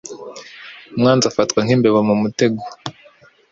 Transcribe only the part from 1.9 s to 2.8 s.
mumutego.